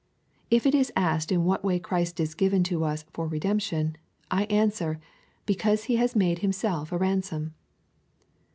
If 0.49 0.65
it 0.65 0.73
is 0.73 0.91
asked 0.95 1.31
in 1.31 1.43
what 1.43 1.63
way 1.63 1.77
Christ 1.77 2.19
is 2.19 2.33
given 2.33 2.63
to 2.63 2.83
us 2.83 3.05
for 3.13 3.27
redemption, 3.27 3.97
I 4.31 4.45
answer 4.45 4.99
—"Because 5.45 5.87
lie 5.91 6.07
made 6.15 6.39
himself 6.39 6.91
a 6.91 6.97
ransom." 6.97 7.53